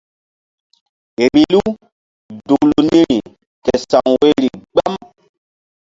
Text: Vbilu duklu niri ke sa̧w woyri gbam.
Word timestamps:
Vbilu 1.13 1.63
duklu 2.47 2.73
niri 2.89 3.17
ke 3.65 3.73
sa̧w 3.89 4.07
woyri 4.19 4.49
gbam. 4.73 4.93